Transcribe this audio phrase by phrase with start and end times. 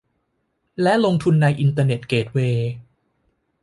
[0.81, 2.71] และลงทุนในอินเทอร์เน็ตเกตเวย์